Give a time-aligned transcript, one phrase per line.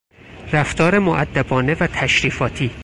[0.53, 2.71] رفتار مودبانه و تشریفاتی